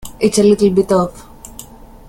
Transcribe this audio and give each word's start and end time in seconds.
It's 0.19 0.39
a 0.39 0.43
little 0.43 0.71
bit 0.71 0.91
off. 0.91 1.27